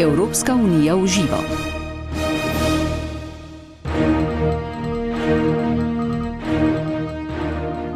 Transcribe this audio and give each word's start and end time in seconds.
Evropska 0.00 0.54
unija 0.54 0.94
v 0.94 1.06
živo. 1.06 1.38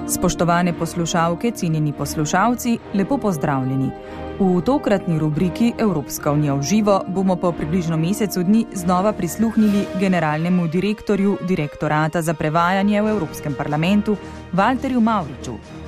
Spoštovane 0.08 0.72
poslušalke, 0.72 1.50
cenjeni 1.50 1.92
poslušalci, 1.92 2.78
lepo 2.94 3.18
pozdravljeni. 3.18 3.90
V 4.38 4.62
tokratni 4.64 5.18
rubriki 5.18 5.72
Evropska 5.78 6.32
unija 6.32 6.54
v 6.54 6.63
živo 6.63 7.03
bomo 7.08 7.36
po 7.36 7.53
približno 7.53 7.96
mesecu 7.96 8.42
dni 8.42 8.64
znova 8.72 9.12
prisluhnili 9.12 9.85
generalnemu 10.01 10.69
direktorju 10.69 11.37
direktorata 11.48 12.22
za 12.22 12.35
prevajanje 12.35 13.03
v 13.03 13.08
Evropskem 13.10 13.54
parlamentu 13.54 14.17
Walterju 14.53 15.01
Mauriču. 15.01 15.79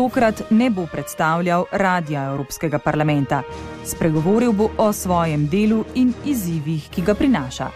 Tokrat 0.00 0.42
ne 0.50 0.70
bo 0.70 0.86
predstavljal 0.86 1.64
radija 1.72 2.24
Evropskega 2.24 2.78
parlamenta. 2.78 3.42
Spregovoril 3.84 4.52
bo 4.52 4.70
o 4.78 4.92
svojem 4.92 5.44
delu 5.48 5.84
in 5.94 6.14
izzivih, 6.24 6.86
ki 6.90 7.02
ga 7.02 7.14
prinaša. 7.14 7.66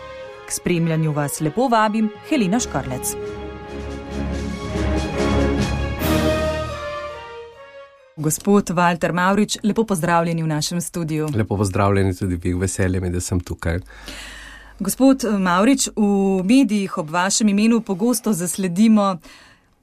K 0.46 0.52
spremljanju 0.52 1.12
vas 1.12 1.40
lepo 1.40 1.68
vabim 1.68 2.08
Helena 2.28 2.60
Škrlec. 2.60 3.12
Gospod 8.16 8.70
Walter 8.70 9.12
Maurič, 9.12 9.58
lepo 9.62 9.84
pozdravljeni 9.84 10.42
v 10.42 10.46
našem 10.46 10.80
studiu. 10.80 11.28
Lepo 11.34 11.56
pozdravljeni 11.56 12.16
tudi 12.16 12.40
vi, 12.42 12.54
veselje 12.54 13.00
mi, 13.00 13.10
da 13.10 13.20
sem 13.20 13.40
tukaj. 13.40 13.80
Gospod 14.78 15.24
Maurič, 15.38 15.88
v 15.96 16.44
medijih 16.44 16.98
ob 16.98 17.10
vašem 17.10 17.48
imenu 17.48 17.80
pogosto 17.80 18.32
zasledimo 18.32 19.18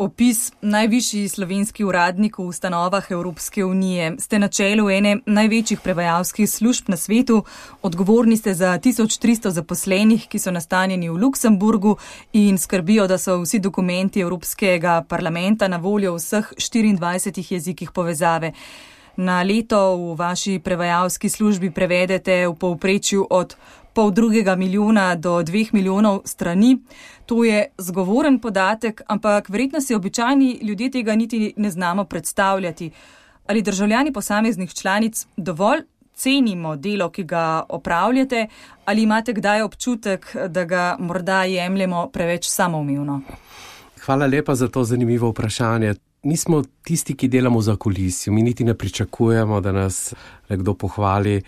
opis 0.02 0.52
najvišji 0.62 1.30
slovenski 1.30 1.84
uradnik 1.84 2.38
v 2.38 2.46
ustanovah 2.50 3.12
Evropske 3.12 3.66
unije. 3.66 4.16
Ste 4.20 4.40
na 4.40 4.48
čelu 4.48 4.90
ene 4.90 5.18
največjih 5.26 5.80
prevajalskih 5.80 6.50
služb 6.50 6.90
na 6.90 6.98
svetu, 6.98 7.44
odgovorni 7.82 8.38
ste 8.38 8.54
za 8.54 8.80
1300 8.80 9.50
zaposlenih, 9.50 10.26
ki 10.28 10.40
so 10.40 10.52
nastanjeni 10.52 11.10
v 11.10 11.20
Luksemburgu 11.22 11.98
in 12.34 12.58
skrbijo, 12.58 13.06
da 13.08 13.18
so 13.18 13.38
vsi 13.44 13.60
dokumenti 13.60 14.26
Evropskega 14.26 15.04
parlamenta 15.10 15.68
na 15.68 15.78
voljo 15.78 16.14
v 16.14 16.18
vseh 16.18 16.54
24 16.58 17.54
jezikih 17.54 17.92
povezave. 17.92 18.52
Na 19.16 19.44
leto 19.44 19.98
v 19.98 20.16
vaši 20.16 20.60
prevajalski 20.60 21.30
službi 21.30 21.72
prevedete 21.72 22.48
v 22.48 22.56
povprečju 22.56 23.28
od 23.30 23.56
pol 23.94 24.12
drugega 24.12 24.56
milijona 24.56 25.16
do 25.16 25.44
dveh 25.44 25.74
milijonov 25.74 26.22
strani. 26.26 26.78
To 27.26 27.44
je 27.44 27.68
zgovoren 27.78 28.40
podatek, 28.40 29.02
ampak 29.08 29.50
verjetno 29.50 29.82
si 29.82 29.96
običajni 29.96 30.60
ljudje 30.62 30.92
tega 30.92 31.16
niti 31.16 31.54
ne 31.58 31.72
znamo 31.72 32.04
predstavljati. 32.04 32.92
Ali 33.48 33.62
državljani 33.62 34.14
posameznih 34.14 34.74
članic 34.74 35.26
dovolj 35.38 35.82
cenimo 36.14 36.76
delo, 36.76 37.10
ki 37.10 37.24
ga 37.24 37.64
opravljate, 37.70 38.48
ali 38.86 39.04
imate 39.04 39.34
kdaj 39.34 39.62
občutek, 39.62 40.36
da 40.48 40.66
ga 40.66 40.96
morda 41.00 41.44
jemljemo 41.44 42.10
preveč 42.14 42.50
samoumevno? 42.50 43.22
Hvala 44.06 44.26
lepa 44.26 44.56
za 44.56 44.68
to 44.68 44.84
zanimivo 44.84 45.30
vprašanje. 45.30 45.96
Mi 46.24 46.38
smo 46.38 46.64
tisti, 46.84 47.16
ki 47.18 47.28
delamo 47.28 47.62
za 47.62 47.76
kulisijo, 47.76 48.34
mi 48.34 48.42
niti 48.42 48.64
ne 48.64 48.74
pričakujemo, 48.74 49.62
da 49.62 49.72
nas 49.72 50.14
nekdo 50.50 50.74
pohvali 50.74 51.42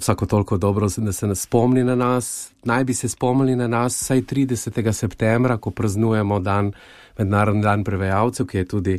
vsako 0.00 0.26
toliko 0.26 0.56
dobro, 0.56 0.88
da 0.96 1.12
se 1.12 1.26
nas 1.26 1.40
spomni 1.40 1.84
na 1.84 1.94
nas. 1.94 2.50
Naj 2.64 2.84
bi 2.84 2.94
se 2.94 3.08
spomnili 3.08 3.56
na 3.56 3.68
nas 3.68 4.02
vsaj 4.02 4.22
30. 4.22 4.92
septembra, 4.92 5.56
ko 5.56 5.70
praznujemo 5.70 6.40
dan, 6.40 6.72
mednarodni 7.18 7.62
dan 7.62 7.84
prevajalcev, 7.84 8.46
ki 8.46 8.58
je 8.58 8.64
tudi 8.64 8.98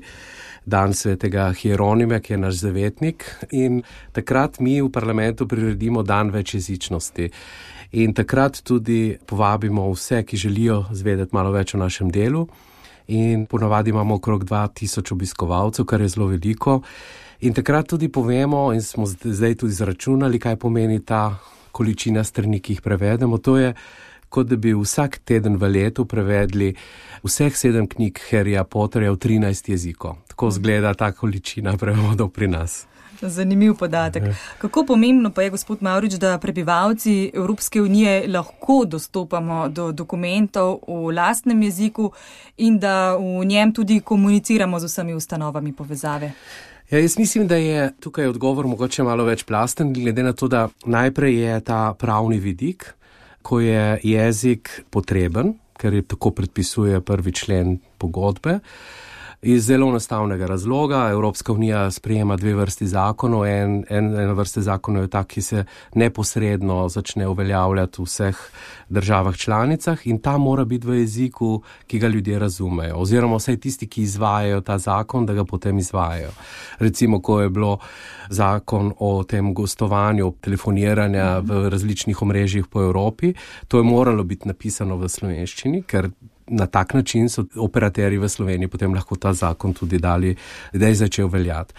dan 0.65 0.93
svetega 0.93 1.53
Hieronime, 1.53 2.19
ki 2.21 2.33
je 2.33 2.37
naš 2.37 2.61
zavetnik. 2.61 3.25
In 3.51 3.81
takrat 4.11 4.59
mi 4.59 4.81
v 4.81 4.91
parlamentu 4.91 5.47
priredimo 5.47 6.03
dan 6.03 6.29
večjezičnosti. 6.29 7.29
In 7.91 8.13
takrat 8.13 8.61
tudi 8.63 9.17
povabimo 9.25 9.89
vse, 9.91 10.23
ki 10.23 10.37
želijo 10.37 10.85
zvedeti 10.91 11.35
malo 11.35 11.51
več 11.51 11.75
o 11.75 11.77
našem 11.77 12.11
delu. 12.11 12.47
In 13.07 13.45
ponavadi 13.45 13.89
imamo 13.89 14.15
okrog 14.15 14.45
2000 14.45 15.13
obiskovalcev, 15.13 15.85
kar 15.85 16.01
je 16.01 16.07
zelo 16.07 16.27
veliko. 16.27 16.81
In 17.41 17.53
takrat 17.53 17.87
tudi 17.87 18.09
povemo, 18.09 18.73
in 18.73 18.81
smo 18.81 19.05
zdaj 19.05 19.55
tudi 19.55 19.71
izračunali, 19.71 20.39
kaj 20.39 20.55
pomeni 20.55 20.99
ta 21.05 21.39
količina 21.71 22.23
strani, 22.23 22.59
ki 22.59 22.73
jih 22.73 22.81
prevedemo. 22.81 23.37
To 23.37 23.57
je, 23.57 23.73
kot 24.29 24.47
da 24.47 24.55
bi 24.55 24.75
vsak 24.77 25.17
teden 25.25 25.57
v 25.57 25.71
letu 25.73 26.05
prevedli 26.05 26.75
vseh 27.23 27.57
sedem 27.57 27.87
knjig 27.87 28.21
Harryja 28.29 28.63
Potterja 28.63 29.11
v 29.11 29.17
13 29.17 29.71
jezikov. 29.73 30.21
Tako 30.27 30.51
zgleda 30.51 30.93
ta 30.93 31.11
količina 31.11 31.73
prevodov 31.77 32.29
pri 32.29 32.47
nas. 32.47 32.85
Zanimiv 33.21 33.75
podatek. 33.77 34.23
Kako 34.57 34.85
pomembno 34.85 35.29
pa 35.29 35.41
je, 35.41 35.49
gospod 35.49 35.81
Maurič, 35.81 36.13
da 36.13 36.37
prebivalci 36.37 37.31
Evropske 37.33 37.81
unije 37.81 38.27
lahko 38.27 38.85
dostopamo 38.85 39.67
do 39.69 39.91
dokumentov 39.91 40.79
v 40.87 41.13
lastnem 41.13 41.61
jeziku 41.61 42.11
in 42.57 42.79
da 42.79 43.15
v 43.17 43.45
njem 43.45 43.73
tudi 43.73 43.99
komuniciramo 43.99 44.79
z 44.79 44.85
vsemi 44.85 45.13
ustanovami 45.13 45.73
povezave? 45.73 46.31
Ja, 46.91 46.99
jaz 46.99 47.17
mislim, 47.17 47.47
da 47.47 47.55
je 47.55 47.91
tukaj 47.99 48.27
odgovor 48.27 48.67
mogoče 48.67 49.03
malo 49.07 49.23
več 49.23 49.45
plasten, 49.47 49.93
glede 49.95 50.25
na 50.25 50.33
to, 50.35 50.49
da 50.51 50.65
najprej 50.83 51.37
je 51.39 51.59
ta 51.63 51.93
pravni 51.95 52.35
vidik, 52.43 52.83
ko 53.47 53.61
je 53.63 54.01
jezik 54.03 54.73
potreben, 54.91 55.53
ker 55.79 55.95
je 55.95 56.03
tako 56.03 56.33
predpisuje 56.35 56.99
prvi 56.99 57.31
člen 57.31 57.77
pogodbe. 57.97 58.57
Iz 59.43 59.65
zelo 59.65 59.87
enostavnega 59.89 60.45
razloga 60.45 61.09
Evropska 61.11 61.53
unija 61.53 61.91
sprejema 61.91 62.35
dve 62.37 62.53
vrsti 62.53 62.87
zakonov. 62.87 63.45
En, 63.45 63.83
en, 63.89 64.05
ena 64.05 64.33
vrsta 64.33 64.61
zakonov 64.61 65.03
je 65.03 65.07
ta, 65.07 65.23
ki 65.23 65.41
se 65.41 65.63
neposredno 65.95 66.89
začne 66.89 67.27
uveljavljati 67.27 68.01
v 68.01 68.05
vseh 68.05 68.37
državah 68.89 69.35
članicah 69.35 70.07
in 70.07 70.19
ta 70.21 70.37
mora 70.37 70.65
biti 70.65 70.87
v 70.87 70.99
jeziku, 70.99 71.63
ki 71.87 71.99
ga 71.99 72.07
ljudje 72.07 72.39
razumejo. 72.39 72.95
Oziroma 73.01 73.39
vsaj 73.41 73.57
tisti, 73.57 73.87
ki 73.87 74.01
izvajajo 74.01 74.61
ta 74.61 74.77
zakon, 74.77 75.25
da 75.25 75.33
ga 75.33 75.45
potem 75.45 75.77
izvajajo. 75.77 76.29
Recimo, 76.79 77.21
ko 77.21 77.41
je 77.41 77.49
bilo 77.49 77.77
zakon 78.29 78.93
o 78.99 79.23
tem 79.23 79.53
gostovanju, 79.53 80.33
telefoniranja 80.41 81.39
v 81.39 81.69
različnih 81.69 82.21
omrežjih 82.21 82.67
po 82.67 82.83
Evropi, 82.83 83.33
to 83.67 83.77
je 83.77 83.83
moralo 83.83 84.23
biti 84.23 84.47
napisano 84.47 84.97
v 84.97 85.09
slovenščini, 85.09 85.81
ker 85.83 86.11
na 86.51 86.65
tak 86.67 86.93
način 86.93 87.29
so 87.29 87.45
operaterji 87.55 88.19
v 88.19 88.29
Sloveniji 88.29 88.67
potem 88.67 88.93
lahko 88.93 89.15
ta 89.15 89.33
zakon 89.33 89.73
tudi 89.73 89.99
dali, 89.99 90.35
da 90.73 90.87
je 90.87 90.95
začel 90.95 91.27
veljati. 91.27 91.73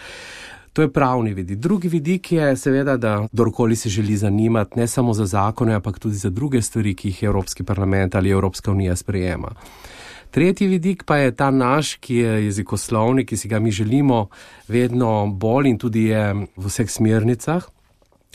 To 0.73 0.81
je 0.81 0.89
pravni 0.89 1.33
vidik. 1.33 1.59
Drugi 1.59 1.87
vidik 1.87 2.31
je 2.31 2.55
seveda, 2.57 2.97
da 2.97 3.27
kdorkoli 3.31 3.75
se 3.75 3.89
želi 3.89 4.17
zanimati 4.17 4.79
ne 4.79 4.87
samo 4.87 5.13
za 5.13 5.25
zakone, 5.25 5.73
ampak 5.73 5.99
tudi 5.99 6.15
za 6.15 6.29
druge 6.29 6.61
stvari, 6.61 6.95
ki 6.95 7.07
jih 7.07 7.23
Evropski 7.23 7.63
parlament 7.63 8.15
ali 8.15 8.29
Evropska 8.29 8.71
unija 8.71 8.95
sprejema. 8.95 9.51
Tretji 10.31 10.67
vidik 10.67 11.03
pa 11.03 11.17
je 11.17 11.31
ta 11.31 11.51
naš, 11.51 11.95
ki 11.95 12.15
je 12.15 12.45
jezikoslovni, 12.45 13.25
ki 13.25 13.37
si 13.37 13.47
ga 13.47 13.59
mi 13.59 13.71
želimo 13.71 14.27
vedno 14.67 15.27
bolj 15.27 15.69
in 15.69 15.77
tudi 15.77 16.03
je 16.03 16.33
v 16.33 16.65
vseh 16.65 16.89
smernicah, 16.89 17.69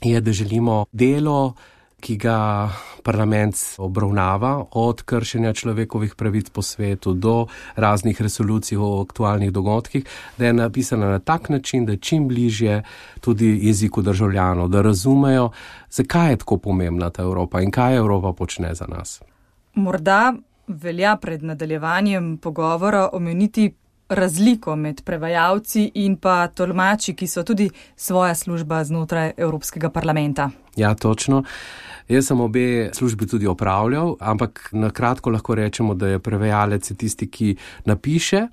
je, 0.03 0.21
da 0.21 0.33
želimo 0.33 0.85
delo 0.93 1.55
ki 2.01 2.17
ga 2.17 2.71
parlament 3.09 3.57
obravnava, 3.81 4.65
od 4.77 5.03
kršenja 5.03 5.55
človekovih 5.57 6.13
pravic 6.15 6.51
po 6.53 6.63
svetu 6.63 7.15
do 7.15 7.47
raznih 7.77 8.21
resolucij 8.21 8.77
o 8.77 9.01
aktualnih 9.01 9.53
dogodkih, 9.53 10.05
da 10.39 10.47
je 10.47 10.53
napisana 10.53 11.09
na 11.17 11.19
tak 11.19 11.49
način, 11.49 11.87
da 11.87 11.97
je 11.97 12.03
čim 12.05 12.29
bližje 12.29 12.83
tudi 13.21 13.49
jeziku 13.63 14.03
državljanov, 14.03 14.69
da 14.69 14.83
razumejo, 14.83 15.51
zakaj 15.91 16.31
je 16.31 16.43
tako 16.45 16.59
pomembna 16.59 17.11
ta 17.11 17.23
Evropa 17.23 17.61
in 17.65 17.71
kaj 17.71 17.97
Evropa 17.97 18.33
počne 18.33 18.75
za 18.75 18.87
nas. 18.87 19.23
Morda 19.75 20.35
velja 20.67 21.17
pred 21.17 21.43
nadaljevanjem 21.43 22.37
pogovora 22.37 23.09
omeniti 23.13 23.73
razliko 24.09 24.77
med 24.77 25.03
prevajalci 25.05 25.91
in 25.95 26.17
pa 26.17 26.47
tolmači, 26.49 27.15
ki 27.15 27.27
so 27.27 27.43
tudi 27.43 27.71
svoja 27.97 28.35
služba 28.35 28.85
znotraj 28.85 29.33
Evropskega 29.37 29.91
parlamenta. 29.91 30.51
Ja, 30.77 30.95
točno. 30.95 31.43
Jaz 32.09 32.27
sem 32.27 32.41
obe 32.41 32.91
službi 32.95 33.27
tudi 33.27 33.47
opravljal, 33.47 34.17
ampak 34.21 34.69
na 34.73 34.91
kratko 34.91 35.31
lahko 35.31 35.55
rečemo, 35.55 35.95
da 35.95 36.09
je 36.09 36.19
prevajalec 36.19 36.93
tisti, 36.97 37.29
ki 37.31 37.57
napiše 37.85 38.47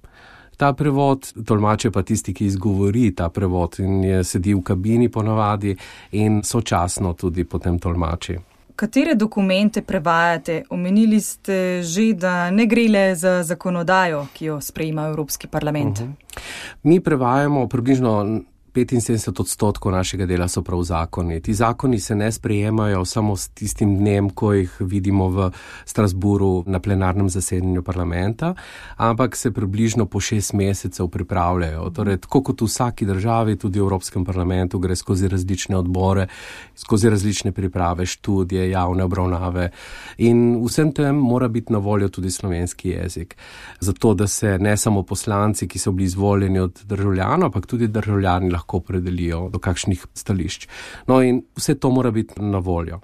ta 0.57 0.74
prevod, 0.74 1.34
tolmače 1.46 1.92
pa 1.92 2.04
tisti, 2.04 2.34
ki 2.34 2.46
izgovori 2.46 3.16
ta 3.16 3.30
prevod 3.30 3.80
in 3.80 4.04
je 4.04 4.24
sedi 4.24 4.54
v 4.54 4.62
kabini 4.63 5.10
ponavadi 5.10 5.75
in 6.12 6.42
sočasno 6.44 7.13
tudi 7.13 7.44
potem 7.44 7.80
tolmači. 7.80 8.38
Katere 8.75 9.16
dokumente 9.16 9.81
prevajate? 9.81 10.63
Omenili 10.69 11.22
ste 11.22 11.81
že, 11.83 12.13
da 12.13 12.51
ne 12.51 12.66
gre 12.66 12.88
le 12.89 13.16
za 13.16 13.44
zakonodajo, 13.44 14.27
ki 14.33 14.45
jo 14.45 14.62
sprejema 14.62 15.07
Evropski 15.07 15.48
parlament. 15.48 16.00
Uh 16.00 16.06
-huh. 16.06 16.42
Mi 16.83 17.00
prevajamo 17.00 17.68
približno 17.68 18.42
75 18.75 19.39
odstotkov 19.39 19.92
našega 19.92 20.25
dela 20.25 20.48
so 20.48 20.62
prav 20.62 20.81
zakoni. 20.83 21.42
Ti 21.42 21.54
zakoni 21.54 22.00
se 22.00 22.16
ne 22.16 22.31
sprejemajo 22.31 23.06
samo 23.06 23.36
s 23.36 23.48
tistim 23.48 23.98
dnem, 23.98 24.30
ko 24.30 24.51
jih 24.54 24.74
vidimo 24.80 25.30
v 25.30 25.51
Strasburu 25.86 26.63
na 26.68 26.80
plenarnem 26.80 27.30
zasedanju 27.30 27.83
parlamenta, 27.83 28.54
ampak 28.98 29.36
se 29.36 29.51
približno 29.51 30.06
po 30.06 30.19
šest 30.19 30.54
mesecev 30.54 31.07
pripravljajo. 31.07 31.89
Torej, 31.89 32.18
tako 32.18 32.42
kot 32.44 32.62
v 32.62 32.68
vsaki 32.68 33.06
državi, 33.06 33.56
tudi 33.56 33.80
v 33.80 33.83
Evropskem 33.88 34.25
parlamentu, 34.25 34.80
gre 34.80 34.95
skozi 34.95 35.27
različne 35.31 35.77
odbore, 35.77 36.27
skozi 36.75 37.10
različne 37.10 37.51
priprave, 37.51 38.06
študije, 38.06 38.69
javne 38.69 39.04
obravnave 39.04 39.69
in 40.18 40.60
vsem 40.66 40.92
tem 40.92 41.16
mora 41.16 41.48
biti 41.48 41.74
na 41.74 41.80
voljo 41.80 42.10
tudi 42.10 42.31
slovenski 42.31 42.89
jezik. 42.89 43.38
Zato, 43.80 44.13
da 44.13 44.27
se 44.27 44.57
ne 44.60 44.77
samo 44.77 45.04
poslanci, 45.04 45.68
ki 45.68 45.80
so 45.80 45.92
bili 45.92 46.06
izvoljeni 46.06 46.60
od 46.60 46.81
državljanov, 46.83 47.45
ampak 47.45 47.66
tudi 47.66 47.88
državljani 47.88 48.51
lahko 48.51 48.65
opredelijo 48.74 49.50
do 49.50 49.60
kakšnih 49.60 50.06
stališč. 50.14 50.68
No 51.08 51.22
in 51.22 51.44
vse 51.56 51.76
to 51.80 51.90
mora 51.90 52.12
biti 52.12 52.42
na 52.42 52.58
voljo. 52.58 53.00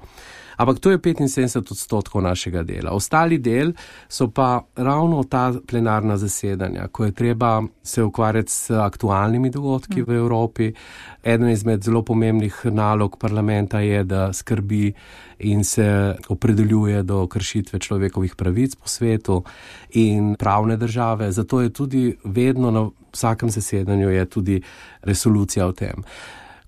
Ampak 0.62 0.80
to 0.80 0.92
je 0.92 0.98
75 1.02 1.72
odstotkov 1.72 2.22
našega 2.22 2.62
dela. 2.64 2.92
Ostali 2.94 3.40
del 3.42 3.74
so 4.10 4.28
pa 4.30 4.62
ravno 4.76 5.24
ta 5.24 5.54
plenarna 5.68 6.18
zasedanja, 6.18 6.88
ko 6.88 7.06
je 7.06 7.12
treba 7.12 7.64
se 7.84 8.04
ukvarjati 8.04 8.52
s 8.52 8.70
aktualnimi 8.70 9.50
dogodki 9.50 10.04
v 10.06 10.12
Evropi. 10.22 10.74
Eden 11.24 11.50
izmed 11.50 11.84
zelo 11.84 12.04
pomembnih 12.06 12.62
nalog 12.66 13.18
parlamenta 13.18 13.80
je, 13.80 14.04
da 14.04 14.34
skrbi 14.34 14.94
in 15.40 15.64
se 15.64 16.16
opredeljuje 16.30 17.04
do 17.04 17.28
kršitve 17.28 17.80
človekovih 17.80 18.36
pravic 18.36 18.76
po 18.76 18.88
svetu 18.88 19.44
in 19.90 20.36
pravne 20.36 20.78
države. 20.78 21.32
Zato 21.32 21.62
je 21.62 21.74
tudi 21.74 22.18
vedno 22.24 22.72
na 22.72 22.90
vsakem 23.14 23.50
zasedanju 23.50 24.26
tudi 24.26 24.62
resolucija 25.02 25.68
o 25.68 25.72
tem. 25.72 26.04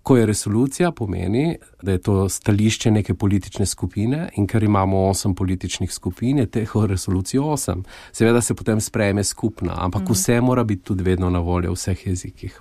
Ko 0.03 0.17
je 0.17 0.25
resolucija, 0.25 0.91
pomeni, 0.91 1.57
da 1.81 1.91
je 1.91 2.01
to 2.01 2.29
stališče 2.29 2.91
neke 2.91 3.13
politične 3.13 3.65
skupine 3.65 4.29
in 4.35 4.47
ker 4.47 4.63
imamo 4.63 5.05
osem 5.07 5.35
političnih 5.35 5.93
skupin, 5.93 6.37
je 6.37 6.45
teh 6.45 6.71
resolucij 6.87 7.39
osem. 7.39 7.83
Seveda 8.11 8.41
se 8.41 8.53
potem 8.53 8.81
sprejme 8.81 9.23
skupna, 9.23 9.73
ampak 9.77 10.01
mhm. 10.01 10.11
vse 10.11 10.41
mora 10.41 10.63
biti 10.63 10.83
tudi 10.83 11.03
vedno 11.03 11.29
na 11.29 11.39
voljo 11.39 11.71
v 11.71 11.75
vseh 11.75 12.07
jezikih. 12.07 12.59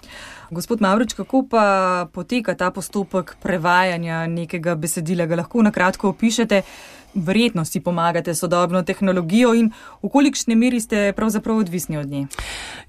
Gospod 0.51 0.81
Mavrič, 0.81 1.15
kako 1.15 1.47
pa 1.51 2.07
poteka 2.13 2.55
ta 2.55 2.71
postopek 2.71 3.37
prevajanja 3.43 4.27
nekega 4.27 4.75
besedila? 4.75 5.27
Ga 5.27 5.37
lahko 5.37 5.63
na 5.63 5.71
kratko 5.73 6.09
opišete? 6.09 6.63
Verjetno 7.15 7.65
si 7.65 7.81
pomagate 7.81 8.35
sodobno 8.35 8.83
tehnologijo 8.83 9.53
in 9.55 9.71
v 10.03 10.09
kolikšni 10.09 10.57
meri 10.57 10.81
ste 10.81 11.13
pravzaprav 11.17 11.57
odvisni 11.57 11.97
od 11.97 12.11
nje? 12.11 12.27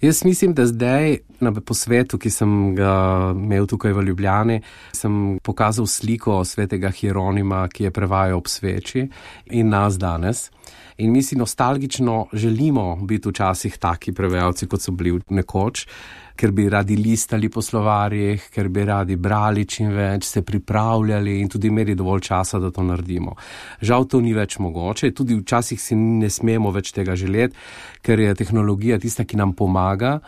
Jaz 0.01 0.23
mislim, 0.25 0.53
da 0.53 0.65
zdaj 0.65 1.17
na 1.39 1.51
posvetu, 1.51 2.17
ki 2.17 2.29
sem 2.29 2.75
ga 2.75 2.93
imel 3.35 3.67
tukaj 3.67 3.93
v 3.93 4.03
Ljubljani, 4.07 4.61
sem 4.95 5.39
pokazal 5.43 5.87
sliko 5.87 6.43
svetega 6.45 6.91
Hieronima, 6.91 7.67
ki 7.67 7.83
je 7.83 7.91
prevajal 7.91 8.37
ob 8.37 8.47
sveči 8.47 9.07
in 9.51 9.69
nas 9.69 9.99
danes. 9.99 10.49
In 10.97 11.11
mi 11.11 11.23
si 11.23 11.35
nostalgično 11.35 12.27
želimo 12.33 12.95
biti 12.95 13.29
včasih 13.29 13.77
taki 13.77 14.13
prevajalci, 14.13 14.67
kot 14.67 14.81
so 14.81 14.91
bili 14.91 15.19
nekoč 15.29 15.87
ker 16.35 16.51
bi 16.51 16.65
radi 16.69 16.95
listali 16.97 17.49
po 17.49 17.61
slovarjih, 17.61 18.47
ker 18.53 18.69
bi 18.73 18.85
radi 18.85 19.15
brali 19.15 19.65
čim 19.69 19.91
več, 19.93 20.25
se 20.25 20.41
pripravljali 20.41 21.39
in 21.41 21.49
tudi 21.49 21.69
imeli 21.69 21.95
dovolj 21.95 22.23
časa, 22.29 22.59
da 22.59 22.71
to 22.73 22.83
naredimo. 22.83 23.35
Žal 23.81 24.07
to 24.13 24.21
ni 24.21 24.35
več 24.37 24.59
mogoče, 24.61 25.09
tudi 25.17 25.35
včasih 25.39 25.81
si 25.81 25.97
ne 25.97 26.29
smemo 26.29 26.71
več 26.73 26.93
tega 26.93 27.17
želeti, 27.17 27.57
ker 28.05 28.21
je 28.21 28.35
tehnologija 28.37 28.99
tista, 29.01 29.25
ki 29.25 29.39
nam 29.41 29.55
pomaga 29.57 30.19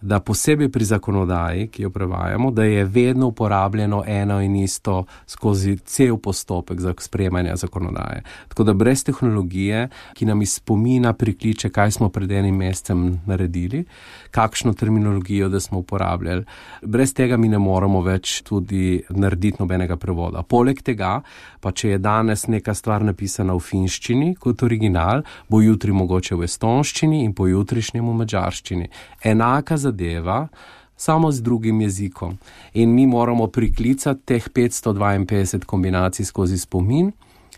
da 0.00 0.20
posebej 0.20 0.68
pri 0.68 0.84
zakonodaji, 0.84 1.68
ki 1.68 1.82
jo 1.82 1.90
prevajamo, 1.90 2.50
da 2.50 2.64
je 2.64 2.84
vedno 2.84 3.26
uporabljeno 3.26 4.04
eno 4.06 4.40
in 4.40 4.56
isto 4.56 5.04
skozi 5.26 5.76
cel 5.76 6.16
postopek 6.16 6.80
za 6.80 6.94
sprejemanje 6.98 7.56
zakonodaje. 7.56 8.22
Tako 8.48 8.64
da 8.64 8.72
brez 8.72 9.04
tehnologije, 9.04 9.88
ki 10.14 10.24
nam 10.24 10.42
iz 10.42 10.54
spomina 10.54 11.12
prikliče, 11.12 11.68
kaj 11.68 11.90
smo 11.90 12.08
pred 12.08 12.30
enim 12.30 12.56
mesecem 12.56 13.20
naredili, 13.26 13.84
kakšno 14.30 14.72
terminologijo, 14.72 15.48
da 15.48 15.60
smo 15.60 15.78
uporabljali, 15.78 16.44
brez 16.82 17.14
tega 17.14 17.36
mi 17.36 17.48
ne 17.48 17.58
moremo 17.58 18.00
več 18.02 18.42
tudi 18.42 19.02
narediti 19.10 19.56
nobenega 19.60 19.96
prevoda. 19.96 20.42
Poleg 20.42 20.82
tega, 20.82 21.20
pa 21.60 21.72
če 21.72 21.88
je 21.88 21.98
danes 21.98 22.46
neka 22.46 22.74
stvar 22.74 23.04
napisana 23.04 23.54
v 23.54 23.60
finščini 23.60 24.34
kot 24.40 24.62
original, 24.62 25.22
bo 25.48 25.60
jutri 25.60 25.92
mogoče 25.92 26.34
v 26.34 26.48
estonščini 26.48 27.24
in 27.24 27.34
pojutrišnjem 27.36 28.08
v 28.08 28.16
mačarščini. 28.22 28.88
Enaka 29.24 29.76
za 29.76 29.89
zadeva, 29.90 30.48
samo 30.96 31.32
z 31.32 31.42
drugim 31.42 31.80
jezikom. 31.80 32.38
In 32.74 32.94
mi 32.94 33.06
moramo 33.06 33.46
priklicati 33.46 34.20
teh 34.24 34.48
552 34.48 35.64
kombinacij 35.64 36.24
skozi 36.24 36.58
spomin 36.58 37.12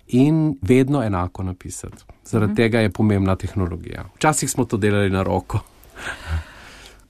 in 0.09 0.57
vedno 0.63 1.03
enako 1.03 1.43
napisati. 1.43 2.05
Zaradi 2.25 2.53
mhm. 2.53 2.57
tega 2.57 2.81
je 2.81 2.91
pomembna 2.91 3.37
tehnologija. 3.37 4.05
Včasih 4.17 4.51
smo 4.51 4.65
to 4.65 4.77
delali 4.77 5.11
na 5.11 5.23
roko. 5.23 5.59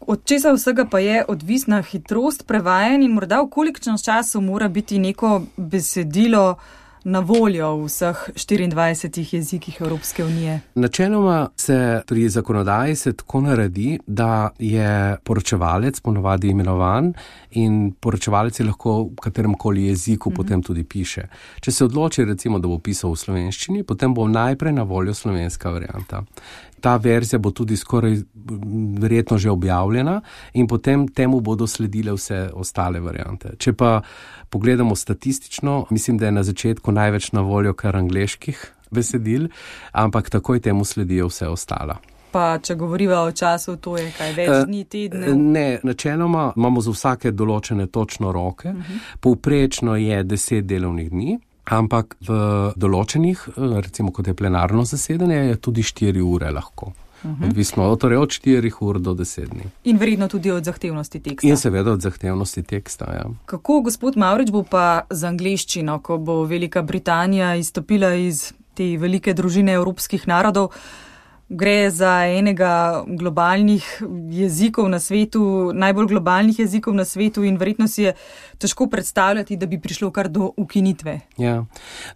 Od 0.00 0.24
česa 0.24 0.52
vsega 0.52 0.84
pa 0.90 0.98
je 0.98 1.24
odvisna 1.28 1.82
hitrost 1.82 2.46
prevajanja 2.46 3.04
in 3.04 3.12
morda 3.12 3.42
v 3.42 3.50
kolikšnem 3.50 3.98
času 3.98 4.40
mora 4.40 4.68
biti 4.68 4.98
neko 4.98 5.42
besedilo 5.56 6.56
na 7.04 7.20
voljo 7.20 7.76
v 7.76 7.86
vseh 7.86 8.30
24 8.34 9.34
jezikih 9.34 9.80
Evropske 9.80 10.24
unije? 10.24 10.60
Načeloma 10.74 11.48
se 11.56 12.02
pri 12.06 12.28
zakonodaji 12.28 12.96
se 12.96 13.12
tako 13.12 13.40
naredi, 13.40 13.98
da 14.06 14.50
je 14.58 15.16
poročevalec 15.24 16.00
ponovadi 16.00 16.48
imenovan 16.48 17.12
in 17.50 17.92
poročevalec 18.00 18.60
je 18.60 18.66
lahko 18.66 19.02
v 19.02 19.16
katerem 19.22 19.54
koli 19.54 19.86
jeziku 19.86 20.30
mm 20.30 20.32
-hmm. 20.32 20.36
potem 20.36 20.62
tudi 20.62 20.84
piše. 20.84 21.22
Če 21.60 21.72
se 21.72 21.84
odloči, 21.84 22.24
recimo, 22.24 22.58
da 22.58 22.68
bo 22.68 22.78
pisal 22.78 23.12
v 23.12 23.16
slovenščini, 23.16 23.82
potem 23.82 24.14
bo 24.14 24.28
najprej 24.28 24.72
na 24.72 24.82
voljo 24.82 25.14
slovenska 25.14 25.70
varianta 25.70 26.22
ta 26.82 26.96
verzija 26.96 27.38
bo 27.38 27.50
tudi 27.50 27.76
skoraj 27.76 28.18
verjetno 28.98 29.38
že 29.38 29.50
objavljena 29.50 30.20
in 30.52 30.66
potem 30.66 31.06
temu 31.08 31.40
bodo 31.40 31.66
sledile 31.66 32.12
vse 32.12 32.50
ostale 32.54 33.00
variante. 33.00 33.54
Če 33.58 33.72
pa 33.72 34.00
pogledamo 34.50 34.96
statistično, 34.96 35.86
mislim, 35.90 36.18
da 36.18 36.26
je 36.26 36.32
na 36.32 36.42
začetku 36.42 36.92
največ 36.92 37.32
na 37.32 37.40
voljo 37.40 37.72
kar 37.72 37.96
angliških 37.96 38.72
besedil, 38.90 39.48
ampak 39.92 40.30
takoj 40.30 40.60
temu 40.60 40.84
sledijo 40.84 41.30
vse 41.30 41.48
ostala. 41.48 41.96
Pa, 42.32 42.58
če 42.58 42.74
govorimo 42.80 43.14
o 43.28 43.32
času, 43.32 43.76
to 43.76 43.98
je 44.00 44.08
kaj 44.16 44.30
več 44.32 44.50
eh, 44.50 44.64
dni, 44.66 44.84
tedne? 44.88 45.32
Ne, 45.36 45.66
načeloma 45.84 46.52
imamo 46.56 46.80
za 46.80 46.94
vsake 46.94 47.32
določene 47.36 47.86
točno 47.92 48.32
roke. 48.32 48.68
Uh 48.68 48.74
mhm. 48.74 48.82
-huh. 48.82 49.16
Povprečno 49.20 49.96
je 49.96 50.24
10 50.24 50.60
delovnih 50.60 51.10
dni. 51.10 51.38
Ampak 51.70 52.16
v 52.26 52.36
določenih, 52.74 53.44
recimo 53.56 54.10
kot 54.10 54.26
je 54.26 54.34
plenarno 54.34 54.82
zasedanje, 54.84 55.36
je 55.52 55.58
tudi 55.62 55.84
4 55.86 56.22
ure 56.26 56.50
lahko. 56.50 56.92
Uhum. 57.22 57.44
Odvisno 57.48 57.86
torej 57.96 58.18
od 58.18 58.34
4 58.34 58.72
ur 58.82 58.98
do 58.98 59.14
10 59.14 59.52
dni. 59.52 59.68
In 59.84 59.98
verjetno 59.98 60.26
tudi 60.28 60.50
od 60.50 60.64
zahtevnosti 60.64 61.20
teksta. 61.22 61.46
In 61.46 61.56
seveda 61.56 61.92
od 61.92 62.02
zahtevnosti 62.02 62.62
teksta. 62.62 63.06
Ja. 63.14 63.28
Kako 63.46 63.80
gospod 63.86 64.18
Maurič 64.18 64.50
bo 64.50 64.64
pa 64.66 65.06
z 65.10 65.30
angliščino, 65.30 66.00
ko 66.02 66.18
bo 66.18 66.42
Velika 66.50 66.82
Britanija 66.82 67.54
izstopila 67.54 68.14
iz 68.18 68.50
te 68.74 68.96
velike 68.98 69.34
družine 69.38 69.78
evropskih 69.78 70.26
narodov? 70.26 70.74
Gre 71.52 71.90
za 71.90 72.12
enega 72.26 73.04
globalnih 73.06 73.84
jezikov 74.30 74.88
na 74.88 74.98
svetu, 75.00 75.72
najbolj 75.74 76.06
globalnih 76.06 76.58
jezikov 76.58 76.94
na 76.94 77.04
svetu 77.04 77.44
in 77.44 77.56
verjetno 77.60 77.88
si 77.88 78.02
je 78.02 78.14
težko 78.58 78.86
predstavljati, 78.86 79.56
da 79.56 79.66
bi 79.66 79.80
prišlo 79.80 80.10
kar 80.10 80.28
do 80.28 80.52
ukinitve. 80.56 81.20
Ja. 81.36 81.64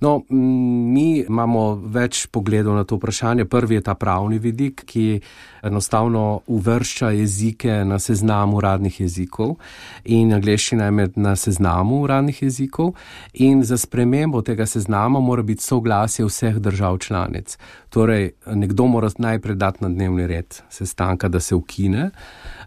No, 0.00 0.22
mi 0.30 1.24
imamo 1.28 1.74
več 1.74 2.26
pogledov 2.26 2.74
na 2.74 2.84
to 2.84 2.96
vprašanje. 2.96 3.44
Prvi 3.44 3.74
je 3.74 3.80
ta 3.80 3.94
pravni 3.94 4.38
vidik, 4.38 4.84
ki 4.86 5.20
enostavno 5.66 6.40
uvršča 6.46 7.10
jezike 7.10 7.82
na 7.84 7.98
seznam 7.98 8.54
uradnih 8.54 9.00
jezikov 9.00 9.56
in 10.04 10.32
angliščina 10.34 10.84
je 10.84 10.90
med 10.90 11.18
na 11.18 11.36
seznamu 11.36 12.00
uradnih 12.04 12.42
jezikov 12.42 12.94
in 13.32 13.64
za 13.64 13.76
spremembo 13.76 14.42
tega 14.42 14.66
seznama 14.66 15.20
mora 15.20 15.42
biti 15.42 15.62
soglasje 15.62 16.24
vseh 16.24 16.60
držav 16.62 16.98
članic. 16.98 17.58
Torej, 17.90 18.30
nekdo 18.46 18.86
mora 18.86 19.10
najprej 19.26 19.56
dati 19.58 19.84
na 19.84 19.88
dnevni 19.88 20.26
red 20.26 20.60
sestanka, 20.68 21.28
da 21.28 21.40
se 21.40 21.54
ukine 21.54 22.10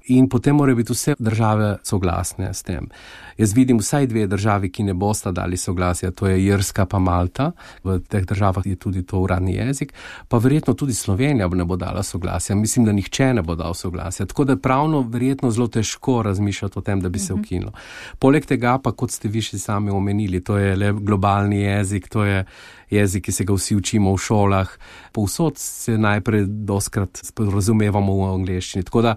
in 0.08 0.30
potem 0.30 0.56
morajo 0.56 0.76
biti 0.76 0.94
vse 0.94 1.16
države 1.20 1.78
soglasne 1.84 2.54
s 2.54 2.64
tem. 2.64 2.90
Jaz 3.38 3.54
vidim 3.56 3.80
vsaj 3.80 4.08
dve 4.08 4.28
državi, 4.28 4.72
ki 4.72 4.84
ne 4.84 4.94
bosta 4.94 5.32
dali 5.32 5.58
soglasja, 5.58 6.12
to 6.12 6.28
je 6.28 6.46
Irska 6.46 6.86
pa 6.86 7.00
Malta, 7.00 7.52
v 7.84 8.00
teh 8.00 8.26
državah 8.26 8.66
je 8.66 8.76
tudi 8.76 9.04
to 9.04 9.20
uradni 9.20 9.56
jezik, 9.56 9.94
pa 10.28 10.38
verjetno 10.38 10.74
tudi 10.74 10.94
Slovenija 10.94 11.48
ne 11.48 11.66
bo 11.66 11.76
dala 11.76 12.04
soglasja. 12.04 12.56
Mislim, 12.56 12.86
da 12.86 12.92
nihče 12.92 13.34
ne 13.34 13.42
bo 13.42 13.56
dal 13.56 13.74
soglasja. 13.74 14.26
Tako 14.26 14.44
da 14.44 14.58
pravno 14.58 15.02
verjetno 15.02 15.52
zelo 15.52 15.68
težko 15.68 16.22
razmišljati 16.24 16.80
o 16.80 16.82
tem, 16.82 17.02
da 17.02 17.10
bi 17.10 17.20
se 17.20 17.34
mhm. 17.34 17.42
ukinilo. 17.42 17.72
Poleg 18.20 18.46
tega 18.46 18.78
pa, 18.84 18.92
kot 18.92 19.12
ste 19.12 19.30
vi 19.30 19.42
še 19.42 19.60
sami 19.60 19.92
omenili, 19.92 20.44
to 20.44 20.58
je 20.58 20.76
le 20.76 20.92
globalni 20.94 21.62
jezik, 21.62 22.10
to 22.10 22.26
je 22.26 22.46
jezik, 22.90 23.26
ki 23.26 23.32
se 23.32 23.46
ga 23.46 23.54
vsi 23.54 23.76
učimo 23.76 24.14
v 24.14 24.18
šolah. 24.18 24.70
Povsod 25.14 25.58
se 25.58 25.98
najprej 25.98 26.46
doskrat 26.48 27.22
razumevamo 27.38 28.16
v 28.16 28.30
angleščini. 28.34 28.84
Tako 28.84 29.02
da 29.02 29.16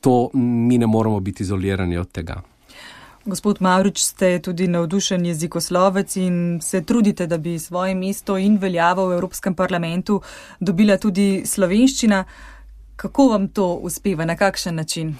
to 0.00 0.07
mi 0.32 0.78
ne 0.78 0.86
moramo 0.86 1.20
biti 1.20 1.42
izolirani 1.42 1.98
od 1.98 2.12
tega. 2.12 2.42
Gospod 3.28 3.58
Maurič, 3.60 4.00
ste 4.00 4.38
tudi 4.40 4.68
navdušen 4.68 5.26
jezikoslovec 5.26 6.16
in 6.16 6.60
se 6.62 6.80
trudite, 6.84 7.26
da 7.26 7.38
bi 7.38 7.58
svoje 7.58 7.94
mesto 7.94 8.38
in 8.38 8.56
veljavo 8.56 9.08
v 9.08 9.18
Evropskem 9.18 9.54
parlamentu 9.54 10.20
dobila 10.60 10.96
tudi 10.96 11.42
slovenščina. 11.46 12.24
Kako 12.96 13.28
vam 13.28 13.48
to 13.48 13.66
uspeva, 13.74 14.24
na 14.24 14.36
kakšen 14.36 14.74
način? 14.74 15.12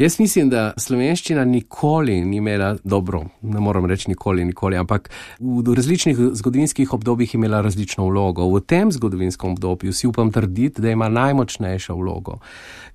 Jaz 0.00 0.14
mislim, 0.16 0.48
da 0.48 0.70
slovenščina 0.80 1.42
nikoli 1.44 2.14
ni 2.24 2.38
imela 2.40 2.70
dobro, 2.84 3.18
ne 3.42 3.60
moram 3.60 3.84
reči 3.84 4.08
nikoli, 4.08 4.46
nikoli, 4.48 4.78
ampak 4.80 5.10
v 5.40 5.74
različnih 5.76 6.16
zgodovinskih 6.40 6.94
obdobjih 6.96 7.34
imela 7.36 7.60
različno 7.60 8.06
vlogo. 8.08 8.46
V 8.48 8.62
tem 8.64 8.88
zgodovinskem 8.92 9.52
obdobju 9.52 9.92
si 9.92 10.08
upam 10.08 10.32
trditi, 10.32 10.80
da 10.80 10.94
ima 10.94 11.10
najmočnejšo 11.12 11.98
vlogo. 12.00 12.38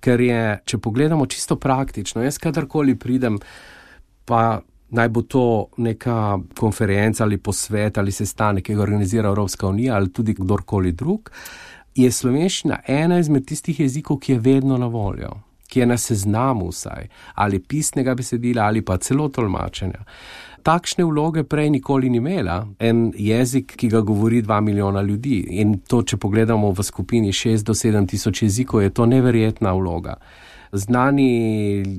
Ker 0.02 0.26
je, 0.26 0.42
če 0.66 0.82
pogledamo 0.82 1.30
čisto 1.30 1.60
praktično, 1.62 2.26
jaz 2.26 2.42
kadarkoli 2.42 2.98
pridem, 2.98 3.38
pa 4.26 4.62
naj 4.90 5.14
bo 5.14 5.22
to 5.22 5.48
neka 5.78 6.40
konferenca 6.58 7.24
ali 7.24 7.38
posvet 7.38 8.02
ali 8.02 8.12
sestanek, 8.12 8.66
ki 8.66 8.82
ga 8.82 8.88
organizira 8.90 9.30
Evropska 9.30 9.68
unija 9.68 9.94
ali 9.96 10.10
tudi 10.10 10.34
kdorkoli 10.34 10.98
drug, 10.98 11.30
je 11.96 12.12
slovenščina 12.12 12.82
ena 12.88 13.22
izmed 13.22 13.46
tistih 13.46 13.86
jezikov, 13.86 14.24
ki 14.26 14.40
je 14.40 14.48
vedno 14.50 14.82
na 14.82 14.90
voljo 14.90 15.46
ki 15.76 15.82
je 15.84 15.86
na 15.86 15.98
seznamu 15.98 16.70
vsaj, 16.72 17.08
ali 17.36 17.60
pisnega 17.60 18.14
besedila, 18.16 18.64
ali 18.64 18.82
pa 18.82 18.96
celo 18.98 19.28
tolmačenja. 19.28 20.06
Takšne 20.64 21.04
vloge 21.04 21.44
prej 21.44 21.70
nikoli 21.70 22.10
ni 22.10 22.18
imela. 22.24 22.62
En 22.80 23.12
jezik, 23.20 23.76
ki 23.76 23.90
ga 23.92 24.00
govori 24.02 24.40
dva 24.42 24.62
milijona 24.64 25.04
ljudi 25.04 25.42
in 25.60 25.76
to, 25.84 26.00
če 26.02 26.18
pogledamo 26.18 26.72
v 26.72 26.84
skupini 26.84 27.36
6 27.36 27.68
do 27.68 27.76
7 27.76 28.08
tisoč 28.08 28.46
jezikov, 28.48 28.82
je 28.82 28.96
to 28.96 29.06
neverjetna 29.06 29.76
vloga. 29.76 30.16
Znani 30.72 31.28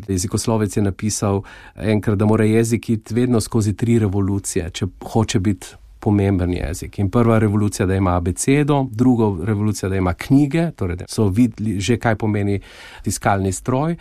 jezikoslovec 0.08 0.76
je 0.76 0.82
napisal 0.82 1.42
enkrat, 1.76 2.16
da 2.18 2.26
mora 2.26 2.48
jezik 2.48 2.90
iti 2.90 3.14
vedno 3.14 3.40
skozi 3.40 3.76
tri 3.76 3.98
revolucije, 3.98 4.70
če 4.72 4.88
hoče 5.12 5.40
biti 5.40 5.76
pomemben 6.00 6.52
jezik. 6.52 6.98
In 6.98 7.10
prva 7.10 7.38
revolucija, 7.38 7.86
da 7.86 7.94
ima 7.94 8.20
besedo, 8.20 8.86
druga 8.90 9.44
revolucija, 9.44 9.88
da 9.88 9.96
ima 9.96 10.14
knjige, 10.14 10.70
torej 10.76 10.96
da 10.96 11.04
so 11.08 11.28
videli 11.28 11.80
že, 11.80 11.96
kaj 11.96 12.16
pomeni 12.16 12.60
tiskalni 13.02 13.52
stroj. 13.52 13.96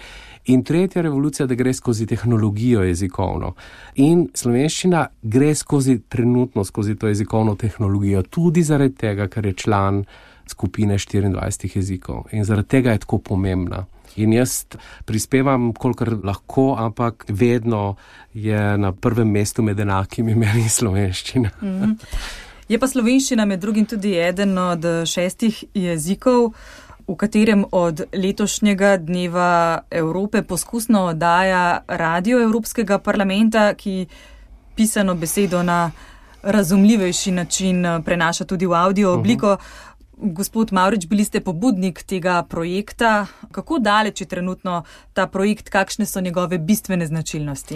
In 0.46 0.64
tretja 0.64 1.02
revolucija, 1.02 1.48
da 1.48 1.56
gre 1.56 1.74
skozi 1.74 2.06
tehnologijo 2.06 2.84
jezikovno. 2.84 3.54
In 3.96 4.28
slovenščina 4.34 5.08
gre 5.22 5.56
skozi 5.56 6.00
trenutno 6.10 6.64
skozi 6.64 6.96
to 6.96 7.08
jezikovno 7.08 7.56
tehnologijo, 7.56 8.22
tudi 8.22 8.64
zaradi 8.64 8.96
tega, 8.96 9.28
ker 9.28 9.46
je 9.46 9.54
član 9.54 10.04
skupine 10.48 10.98
24 10.98 11.78
jezikov. 11.78 12.28
In 12.32 12.46
zaradi 12.46 12.68
tega 12.68 12.92
je 12.92 13.06
tako 13.08 13.18
pomembna. 13.18 13.86
In 14.16 14.34
jaz 14.34 14.66
prispevam, 15.06 15.74
kolikor 15.74 16.16
lahko, 16.24 16.76
ampak 16.80 17.26
vedno 17.30 17.96
je 18.34 18.78
na 18.78 18.92
prvem 18.92 19.32
mestu 19.32 19.64
med 19.64 19.80
enakimi 19.80 20.36
meni 20.46 20.70
slovenščina. 20.70 21.50
Mm 21.62 21.68
-hmm. 21.68 21.96
Je 22.70 22.80
pa 22.80 22.88
slovenščina 22.88 23.46
med 23.46 23.60
drugim 23.60 23.86
tudi 23.86 24.16
eden 24.20 24.58
od 24.58 24.86
šestih 25.06 25.64
jezikov, 25.74 26.54
v 27.08 27.16
katerem 27.16 27.66
od 27.72 28.02
letošnjega 28.14 28.98
dneva 28.98 29.82
Evrope 29.92 30.42
poskusno 30.42 31.06
oddaja 31.06 31.84
radio 31.88 32.42
Evropskega 32.42 32.98
parlamenta, 33.00 33.74
ki 33.74 34.08
pisano 34.76 35.16
besedo 35.16 35.64
na 35.64 35.92
razumljivejši 36.44 37.32
način 37.32 37.86
prenaša 38.06 38.46
tudi 38.46 38.66
v 38.66 38.74
audio 38.74 39.14
obliko. 39.14 39.48
Uh 39.48 39.54
mhm. 39.54 39.62
-huh. 39.62 39.95
Gospod 40.18 40.72
Maurič, 40.72 41.08
bili 41.08 41.24
ste 41.24 41.42
pobudnik 41.44 42.04
tega 42.04 42.44
projekta. 42.50 43.28
Kako 43.52 43.80
daleč 43.80 44.22
je 44.22 44.28
trenutno 44.28 44.84
ta 45.14 45.28
projekt, 45.28 45.70
kakšne 45.70 46.06
so 46.06 46.22
njegove 46.22 46.58
bistvene 46.58 47.08
značilnosti? 47.08 47.76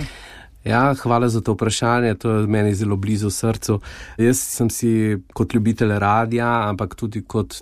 Ja, 0.63 0.93
hvala 0.93 1.29
za 1.29 1.41
to 1.41 1.53
vprašanje, 1.53 2.15
to 2.15 2.31
je 2.31 2.48
meni 2.48 2.74
zelo 2.75 2.96
blizu 2.96 3.29
srcu. 3.29 3.79
Jaz 4.17 4.39
sem 4.39 4.69
si 4.69 5.17
kot 5.34 5.53
ljubitelj 5.53 6.00
radia, 6.00 6.69
ampak 6.69 6.96
tudi 6.96 7.24
kot 7.24 7.62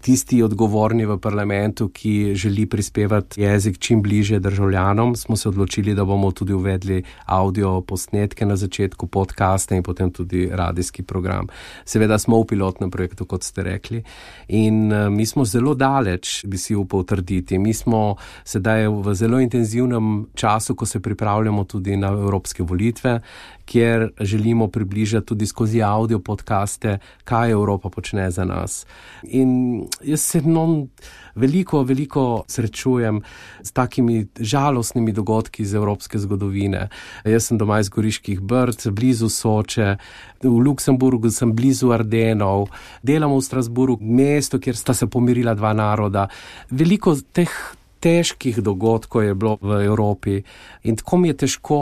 tisti 0.00 0.42
odgovorni 0.42 1.06
v 1.06 1.18
parlamentu, 1.18 1.88
ki 1.88 2.34
želi 2.34 2.66
prispevati 2.66 3.40
jezik 3.42 3.78
čim 3.78 4.02
bliže 4.02 4.38
državljanom, 4.38 5.16
smo 5.16 5.36
se 5.36 5.48
odločili, 5.48 5.94
da 5.94 6.04
bomo 6.04 6.30
tudi 6.30 6.52
uvedli 6.52 7.02
audio 7.26 7.80
posnetke 7.80 8.46
na 8.46 8.56
začetku 8.56 9.06
podcaste 9.06 9.76
in 9.76 9.82
potem 9.82 10.10
tudi 10.10 10.48
radijski 10.52 11.02
program. 11.02 11.48
Seveda 11.84 12.18
smo 12.18 12.40
v 12.40 12.46
pilotnem 12.46 12.90
projektu, 12.90 13.24
kot 13.24 13.42
ste 13.42 13.62
rekli, 13.62 14.02
in 14.48 14.92
uh, 14.92 15.08
mi 15.10 15.26
smo 15.26 15.44
zelo 15.44 15.74
daleč, 15.74 16.44
bi 16.46 16.58
si 16.58 16.74
upal 16.74 17.04
trditi. 17.04 17.58
Mi 17.58 17.74
smo 17.74 18.16
sedaj 18.44 18.88
v 18.88 19.14
zelo 19.14 19.40
intenzivnem 19.40 20.26
času, 20.34 20.74
ko 20.74 20.86
se 20.86 21.00
pripravljamo 21.00 21.64
tudi 21.64 21.96
na 21.96 22.08
evropske 22.08 22.62
volitve 22.62 23.20
kjer 23.68 24.10
želimo 24.20 24.68
približati 24.68 25.26
tudi 25.26 25.46
skozi 25.46 25.82
audio 25.82 26.18
podkaste, 26.18 26.98
kaj 27.24 27.50
Evropa 27.50 27.90
počne 27.90 28.30
za 28.30 28.44
nas. 28.44 28.86
In 29.22 29.82
jaz 30.02 30.20
se 30.20 30.40
no, 30.40 30.86
veliko, 31.34 31.82
veliko 31.82 32.44
srečujem 32.48 33.20
s 33.62 33.72
takimi 33.72 34.26
žalostnimi 34.40 35.12
dogodki 35.12 35.62
iz 35.62 35.74
evropske 35.74 36.18
zgodovine. 36.18 36.88
Jaz 37.24 37.50
sem 37.50 37.58
doma 37.58 37.80
iz 37.80 37.92
Goriških 37.92 38.40
brd, 38.40 38.88
blizu 38.90 39.28
Soče, 39.28 39.96
v 40.42 40.56
Luksemburgu 40.64 41.30
sem 41.30 41.52
blizu 41.52 41.92
Ardenov, 41.92 42.70
delam 43.02 43.36
v 43.36 43.44
Strasburu, 43.44 43.98
mesto, 44.00 44.58
kjer 44.58 44.76
sta 44.76 44.94
se 44.94 45.06
pomirila 45.06 45.54
dva 45.54 45.74
naroda. 45.76 46.28
Veliko 46.70 47.16
teh 47.32 47.52
težkih 48.00 48.62
dogodkov 48.62 49.26
je 49.26 49.34
bilo 49.34 49.58
v 49.60 49.82
Evropi 49.84 50.42
in 50.82 50.96
tako 50.96 51.18
mi 51.18 51.28
je 51.28 51.44
težko 51.44 51.80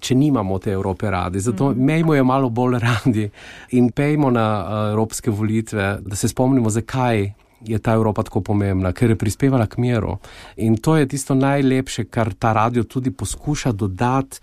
če 0.00 0.14
nimamo 0.14 0.58
te 0.58 0.70
Evrope 0.72 1.10
radi. 1.10 1.40
Zato 1.40 1.70
mm. 1.70 1.84
mejmo 1.84 2.14
jo 2.14 2.24
malo 2.24 2.50
bolj 2.50 2.78
radi 2.78 3.30
in 3.78 3.90
pejmo 3.90 4.30
na 4.30 4.46
uh, 4.60 4.90
evropske 4.92 5.30
volitve, 5.30 5.98
da 6.00 6.16
se 6.16 6.28
spomnimo, 6.28 6.70
zakaj 6.70 7.32
je 7.66 7.78
ta 7.78 7.94
Evropa 7.96 8.22
tako 8.22 8.40
pomembna, 8.40 8.92
ker 8.92 9.10
je 9.10 9.18
prispevala 9.18 9.66
k 9.66 9.80
miru. 9.80 10.18
In 10.56 10.76
to 10.76 10.96
je 10.96 11.08
tisto 11.08 11.34
najlepše, 11.34 12.04
kar 12.04 12.34
ta 12.34 12.52
radio 12.52 12.84
tudi 12.84 13.10
poskuša 13.10 13.72
dodati 13.72 14.40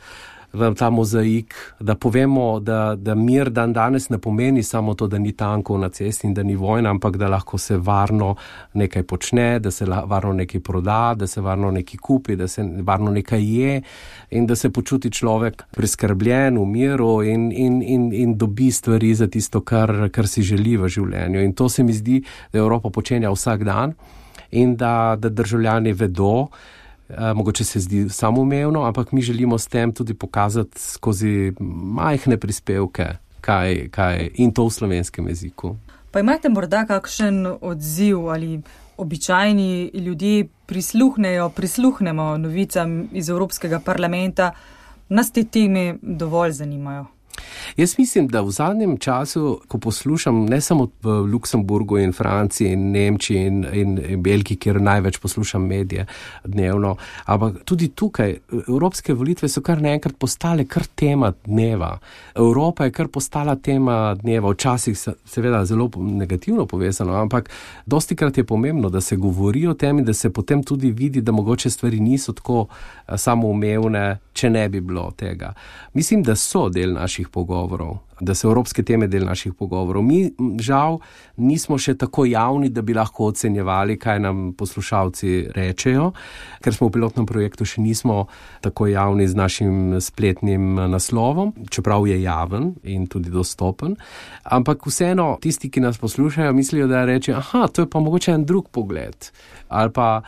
ta 0.75 0.89
mozaik, 0.89 1.55
da 1.79 1.95
povemo, 1.95 2.59
da, 2.59 2.95
da 2.95 3.15
mir 3.15 3.49
dan 3.49 3.73
danes 3.73 4.09
ne 4.09 4.17
pomeni 4.17 4.63
samo 4.63 4.93
to, 4.93 5.07
da 5.07 5.17
ni 5.17 5.31
tankov 5.33 5.79
na 5.79 5.89
cesti 5.89 6.27
in 6.27 6.33
da 6.33 6.43
ni 6.43 6.55
vojna, 6.55 6.89
ampak 6.89 7.17
da 7.17 7.27
lahko 7.27 7.57
se 7.57 7.77
varno 7.77 8.35
nekaj 8.73 9.03
počne, 9.03 9.59
da 9.59 9.71
se 9.71 9.85
varno 9.85 10.33
nekaj 10.33 10.61
proda, 10.61 11.13
da 11.17 11.27
se 11.27 11.41
varno 11.41 11.71
nekaj 11.71 11.97
kupi, 11.97 12.35
da 12.35 12.47
se 12.47 12.63
varno 12.81 13.11
nekaj 13.11 13.41
je 13.57 13.81
in 14.29 14.45
da 14.45 14.55
se 14.55 14.69
počuti 14.69 15.11
človek 15.11 15.63
preskrbljen 15.71 16.57
v 16.57 16.65
miru 16.65 17.23
in, 17.23 17.51
in, 17.51 17.81
in, 17.81 18.13
in 18.13 18.37
dobi 18.37 18.71
stvari 18.71 19.13
za 19.15 19.27
tisto, 19.27 19.61
kar, 19.61 20.09
kar 20.11 20.27
si 20.27 20.43
želi 20.43 20.77
v 20.77 20.87
življenju. 20.87 21.41
In 21.41 21.53
to 21.53 21.69
se 21.69 21.83
mi 21.83 21.93
zdi, 21.93 22.21
da 22.53 22.59
Evropa 22.59 22.89
počenja 22.89 23.33
vsak 23.33 23.63
dan 23.63 23.97
in 24.51 24.75
da, 24.77 25.15
da 25.17 25.29
državljani 25.29 25.93
vedo, 25.93 26.47
mogoče 27.09 27.63
se 27.63 27.79
zdi 27.79 28.09
samoumevno, 28.09 28.83
ampak 28.83 29.11
mi 29.11 29.21
želimo 29.21 29.57
s 29.57 29.67
tem 29.67 29.93
tudi 29.93 30.13
pokazati 30.13 30.79
skozi 30.79 31.53
majhne 31.59 32.37
prispevke, 32.37 33.05
kaj, 33.41 33.89
kaj 33.91 34.29
in 34.35 34.51
to 34.51 34.65
v 34.65 34.71
slovenskem 34.71 35.27
jeziku. 35.27 35.75
Pa 36.11 36.19
imate 36.19 36.49
morda 36.49 36.85
kakšen 36.85 37.57
odziv 37.61 38.29
ali 38.29 38.61
običajni 38.97 39.91
ljudje 39.93 40.47
prisluhnejo, 40.65 41.49
prisluhnemo 41.49 42.37
novicam 42.37 43.09
iz 43.11 43.29
Evropskega 43.29 43.79
parlamenta, 43.79 44.51
nas 45.09 45.31
te 45.31 45.43
teme 45.43 45.95
dovolj 46.01 46.51
zanimajo? 46.51 47.05
Jaz 47.77 47.95
mislim, 47.97 48.27
da 48.27 48.41
v 48.41 48.51
zadnjem 48.51 48.97
času, 48.97 49.61
ko 49.67 49.77
poslušam 49.77 50.45
ne 50.45 50.61
samo 50.61 50.87
v 51.03 51.09
Luksemburgu 51.33 51.97
in 51.97 52.13
Franciji 52.13 52.73
in 52.73 52.91
Nemčiji 52.91 53.45
in, 53.47 53.65
in, 53.73 53.99
in 54.09 54.23
Belgiji, 54.23 54.57
kjer 54.57 54.81
največ 54.81 55.17
poslušam 55.17 55.67
medije 55.67 56.05
dnevno, 56.43 56.95
ampak 57.25 57.63
tudi 57.65 57.87
tukaj, 57.87 58.37
evropske 58.67 59.13
volitve 59.13 59.49
so 59.49 59.61
kar 59.61 59.81
naenkrat 59.81 60.17
postale 60.19 60.65
kar 60.65 60.85
tema 60.95 61.33
dneva. 61.45 61.97
Evropa 62.35 62.85
je 62.85 62.91
kar 62.91 63.07
postala 63.07 63.55
tema 63.55 64.15
dneva, 64.21 64.51
včasih 64.51 64.97
seveda 65.25 65.65
zelo 65.65 65.89
negativno 65.97 66.65
povezano, 66.65 67.13
ampak 67.21 67.49
dosti 67.85 68.15
krat 68.15 68.37
je 68.37 68.43
pomembno, 68.43 68.89
da 68.89 69.01
se 69.01 69.15
govori 69.15 69.67
o 69.67 69.73
tem 69.73 69.99
in 69.99 70.05
da 70.05 70.13
se 70.13 70.29
potem 70.29 70.63
tudi 70.63 70.91
vidi, 70.91 71.21
da 71.21 71.31
mogoče 71.31 71.69
stvari 71.69 71.99
niso 71.99 72.33
tako 72.33 72.67
samoumevne, 73.17 74.17
če 74.33 74.49
ne 74.49 74.69
bi 74.69 74.81
bilo 74.81 75.11
tega. 75.17 75.53
Mislim, 75.93 76.23
da 76.23 76.35
so 76.35 76.69
del 76.69 76.93
naših 76.93 77.29
pogovorov. 77.29 77.42
ugovorov 77.43 78.12
da 78.21 78.35
so 78.35 78.47
evropske 78.47 78.83
teme 78.83 79.07
del 79.07 79.25
naših 79.25 79.53
pogovorov. 79.57 80.03
Mi, 80.05 80.33
žal, 80.61 80.99
nismo 81.37 81.77
še 81.77 81.95
tako 81.99 82.25
javni, 82.29 82.69
da 82.69 82.81
bi 82.81 82.93
lahko 82.93 83.31
ocenjevali, 83.31 83.97
kaj 83.99 84.19
nam 84.23 84.43
poslušalci 84.57 85.53
rečejo, 85.55 86.11
ker 86.63 86.75
smo 86.75 86.89
v 86.89 86.95
pilotnem 86.97 87.27
projektu 87.29 87.65
še 87.65 87.81
nismo 87.81 88.27
tako 88.61 88.87
javni 88.91 89.27
z 89.27 89.37
našim 89.37 90.01
spletnim 90.01 90.75
naslovom, 90.93 91.53
čeprav 91.69 92.07
je 92.09 92.21
javen 92.21 92.73
in 92.83 93.07
tudi 93.07 93.33
dostopen. 93.33 93.97
Ampak 94.43 94.85
vseeno, 94.87 95.37
tisti, 95.41 95.71
ki 95.73 95.83
nas 95.83 95.97
poslušajo, 96.01 96.53
mislijo, 96.53 96.87
da 96.87 97.05
reče, 97.09 97.33
aha, 97.39 97.67
to 97.67 97.85
je 97.85 97.89
pa 97.89 98.03
mogoče 98.03 98.37
en 98.37 98.45
drug 98.45 98.69
pogled. 98.71 99.31
Ali 99.69 99.91
pa 99.93 100.21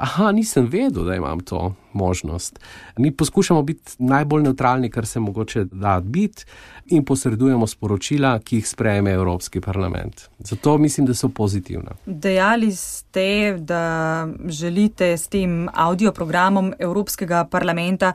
aha, 0.00 0.32
nisem 0.32 0.66
vedel, 0.66 1.04
da 1.04 1.14
imam 1.14 1.40
to 1.40 1.74
možnost. 1.92 2.58
Mi 2.96 3.10
poskušamo 3.12 3.62
biti 3.62 3.92
najbolj 3.98 4.42
neutralni, 4.42 4.90
kar 4.90 5.06
se 5.06 5.20
mogoče 5.20 5.64
da 5.64 6.00
biti, 6.00 6.44
in 6.86 7.04
posredujemo 7.20 7.66
sporočila, 7.68 8.38
ki 8.40 8.56
jih 8.56 8.68
sprejme 8.68 9.12
Evropski 9.12 9.60
parlament. 9.60 10.22
Zato 10.38 10.78
mislim, 10.78 11.06
da 11.06 11.14
so 11.14 11.28
pozitivna. 11.28 11.92
Dejali 12.06 12.72
ste, 12.72 13.56
da 13.58 14.28
želite 14.48 15.12
s 15.18 15.28
tem 15.28 15.68
audioprogramom 15.68 16.72
Evropskega 16.78 17.44
parlamenta 17.44 18.12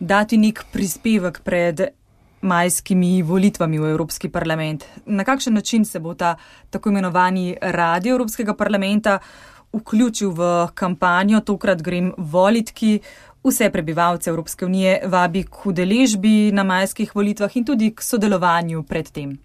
dati 0.00 0.38
nek 0.38 0.64
prispevek 0.72 1.42
pred. 1.44 1.80
Majskimi 2.40 3.20
volitvami 3.22 3.78
v 3.78 3.90
Evropski 3.90 4.30
parlament. 4.32 4.84
Na 5.06 5.24
kakšen 5.28 5.54
način 5.54 5.84
se 5.84 6.00
bo 6.00 6.14
ta 6.14 6.36
tako 6.70 6.88
imenovani 6.88 7.56
radio 7.60 8.14
Evropskega 8.14 8.54
parlamenta 8.54 9.18
vključil 9.72 10.30
v 10.30 10.68
kampanjo, 10.74 11.40
tokrat 11.40 11.82
grem 11.82 12.14
volitki. 12.16 13.00
Vse 13.44 13.70
prebivalce 13.70 14.30
Evropske 14.30 14.64
unije 14.64 15.00
vabi 15.06 15.42
k 15.42 15.66
udeležbi 15.66 16.52
na 16.52 16.64
majskih 16.64 17.14
volitvah 17.14 17.56
in 17.56 17.64
tudi 17.64 17.94
k 17.94 18.02
sodelovanju 18.02 18.82
predtem. 18.82 19.38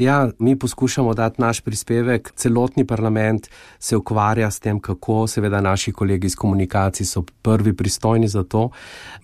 Ja, 0.00 0.30
mi 0.38 0.58
poskušamo 0.58 1.14
dati 1.14 1.42
naš 1.42 1.60
prispevek. 1.60 2.32
Celotni 2.36 2.86
parlament 2.86 3.50
se 3.78 3.96
ukvarja 3.96 4.50
s 4.50 4.60
tem, 4.60 4.80
kako 4.80 5.26
seveda 5.26 5.60
naši 5.60 5.92
kolegi 5.92 6.26
iz 6.26 6.36
komunikacij 6.36 7.06
so 7.06 7.22
prvi 7.42 7.76
pristojni 7.76 8.28
za 8.28 8.42
to. 8.42 8.70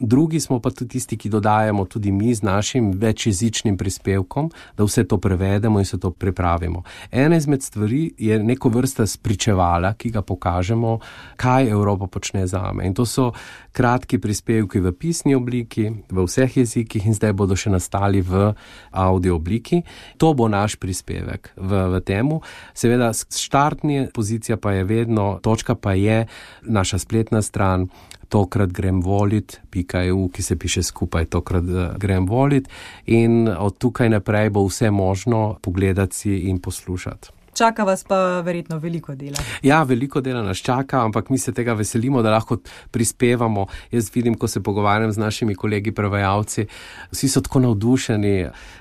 Drugi 0.01 0.41
smo 0.41 0.61
pa 0.61 0.71
tudi 0.71 0.89
tisti, 0.89 1.17
ki 1.17 1.29
dodajemo 1.29 1.85
tudi 1.85 2.13
mi 2.13 2.35
z 2.35 2.43
našim 2.43 2.93
večjezičnim 2.93 3.77
prispevkom, 3.77 4.51
da 4.77 4.85
vse 4.85 5.05
to 5.05 5.19
prevedemo 5.19 5.79
in 5.79 5.85
se 5.85 6.01
to 6.01 6.11
pripravimo. 6.11 6.83
Ena 7.11 7.37
izmed 7.37 7.63
stvari 7.63 8.15
je 8.19 8.39
neko 8.39 8.69
vrsta 8.69 9.07
spričevala, 9.07 9.95
ki 9.95 10.11
ga 10.11 10.23
pokažemo, 10.23 10.99
kaj 11.37 11.71
Evropa 11.71 12.07
počne 12.07 12.47
za 12.47 12.73
me. 12.73 12.87
In 12.87 12.95
to 12.95 13.07
so 13.07 13.33
kratki 13.73 14.19
prispevki 14.19 14.81
v 14.81 14.93
pisni 14.93 15.35
obliki, 15.35 15.91
v 16.11 16.25
vseh 16.25 16.57
jezikih 16.57 17.07
in 17.07 17.15
zdaj 17.15 17.33
bodo 17.33 17.57
še 17.57 17.71
nastali 17.71 18.21
v 18.21 18.53
audio 18.91 19.37
obliki. 19.37 19.83
To 20.19 20.33
bo 20.35 20.49
naš 20.49 20.77
prispevek 20.81 21.53
v, 21.57 21.81
v 21.93 22.01
temu. 22.01 22.41
Seveda, 22.75 23.13
štartni 23.13 24.09
pozicija 24.15 24.57
pa 24.57 24.73
je 24.73 24.85
vedno, 24.85 25.39
točka 25.43 25.75
pa 25.75 25.93
je 25.93 26.27
naša 26.63 26.99
spletna 26.99 27.43
stran. 27.43 27.89
Tokrat 28.29 28.73
grem 28.75 28.99
volit, 29.07 29.61
pika 29.71 30.03
EU, 30.03 30.27
ki 30.29 30.43
se 30.43 30.57
piše 30.59 30.83
skupaj, 30.83 31.29
tokrat 31.31 31.63
uh, 31.63 31.95
grem 31.95 32.27
volit, 32.27 32.67
in 33.07 33.47
od 33.47 33.79
tukaj 33.79 34.11
naprej 34.11 34.51
bo 34.51 34.65
vse 34.67 34.91
možno 34.91 35.59
pogledati 35.63 36.51
in 36.51 36.59
poslušati. 36.59 37.36
Čaka 37.57 37.85
vas 37.85 38.05
pa 38.05 38.41
verjetno 38.45 38.79
veliko 38.79 39.15
dela. 39.15 39.41
Ja, 39.63 39.83
veliko 39.83 40.21
dela 40.21 40.43
nas 40.43 40.59
čaka, 40.61 41.01
ampak 41.05 41.31
mi 41.31 41.39
se 41.39 41.53
tega 41.57 41.73
veselimo, 41.73 42.23
da 42.23 42.31
lahko 42.31 42.59
prispevamo. 42.91 43.67
Jaz 43.91 44.11
vidim, 44.15 44.35
ko 44.35 44.49
se 44.49 44.63
pogovarjam 44.63 45.13
z 45.13 45.19
našimi 45.19 45.55
kolegi 45.55 45.93
prevajalci, 45.93 46.67
vsi 47.11 47.29
so 47.29 47.41
tako 47.41 47.65
navdušeni, 47.65 48.35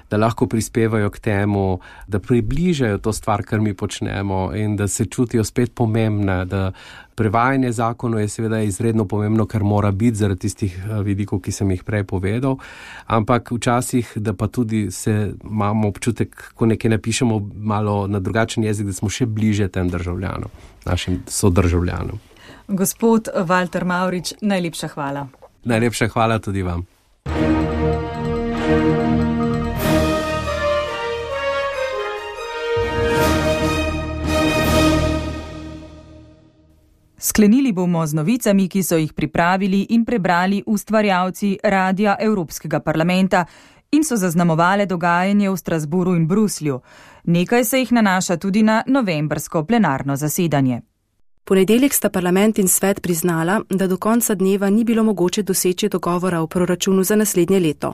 da 0.10 0.18
lahko 0.18 0.48
prispevajo 0.48 1.10
k 1.10 1.20
temu, 1.20 1.80
da 2.08 2.20
približajo 2.20 2.98
to 2.98 3.14
stvar, 3.14 3.44
kar 3.44 3.60
mi 3.60 3.74
počnemo 3.74 4.52
in 4.56 4.76
da 4.76 4.88
se 4.88 5.06
čutijo 5.06 5.44
spet 5.44 5.72
pomembne. 5.76 6.46
Prevajanje 7.16 7.72
zakonov 7.72 8.20
je 8.20 8.28
seveda 8.30 8.60
izredno 8.62 9.06
pomembno, 9.08 9.46
ker 9.46 9.64
mora 9.64 9.92
biti 9.92 10.16
zaradi 10.16 10.40
tistih 10.40 10.76
eh, 10.78 11.02
vidikov, 11.04 11.40
ki 11.42 11.52
sem 11.52 11.72
jih 11.72 11.84
prej 11.84 12.04
povedal, 12.04 12.58
ampak 13.08 13.52
včasih, 13.52 14.12
da 14.16 14.34
pa 14.34 14.48
tudi 14.48 14.92
se 14.92 15.32
imamo 15.44 15.88
občutek, 15.88 16.52
ko 16.54 16.66
nekaj 16.66 16.92
napišemo 16.92 17.40
malo 17.56 18.08
na 18.08 18.20
drugačen 18.20 18.64
jezik, 18.64 18.88
da 18.88 18.94
smo 18.94 19.10
še 19.10 19.26
bliže 19.26 19.68
tem 19.68 19.90
državljanom, 19.90 20.52
našim 20.86 21.22
sodržavljanom. 21.28 22.20
Gospod 22.68 23.30
Walter 23.48 23.86
Maurič, 23.86 24.34
najlepša 24.42 24.88
hvala. 24.88 25.28
Najlepša 25.64 26.08
hvala 26.14 26.40
tudi 26.40 26.62
vam. 26.62 26.86
Sklenili 37.18 37.72
bomo 37.72 38.06
z 38.08 38.14
novicami, 38.14 38.68
ki 38.70 38.84
so 38.84 38.98
jih 38.98 39.14
pripravili 39.14 39.86
in 39.90 40.06
prebrali 40.06 40.64
ustvarjalci 40.66 41.58
Radia 41.64 42.16
Evropskega 42.20 42.80
parlamenta 42.80 43.46
in 43.92 44.04
so 44.04 44.16
zaznamovale 44.16 44.86
dogajanje 44.86 45.50
v 45.50 45.58
Strasburu 45.58 46.16
in 46.16 46.28
Bruslju. 46.28 46.82
Nekaj 47.24 47.64
se 47.64 47.80
jih 47.80 47.92
nanaša 47.92 48.38
tudi 48.38 48.64
na 48.64 48.84
novembrsko 48.88 49.64
plenarno 49.64 50.16
zasedanje. 50.16 50.82
Ponedeljek 51.44 51.94
sta 51.94 52.10
parlament 52.10 52.58
in 52.60 52.68
svet 52.68 53.02
priznala, 53.02 53.62
da 53.70 53.88
do 53.88 53.98
konca 53.98 54.36
dneva 54.36 54.70
ni 54.70 54.84
bilo 54.84 55.04
mogoče 55.04 55.44
doseči 55.44 55.90
dogovora 55.90 56.42
o 56.42 56.48
proračunu 56.48 57.04
za 57.04 57.16
naslednje 57.16 57.60
leto. 57.60 57.94